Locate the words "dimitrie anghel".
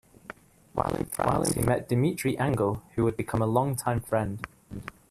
1.87-2.81